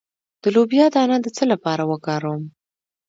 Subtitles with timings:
[0.41, 2.43] د لوبیا دانه د څه لپاره وکاروم؟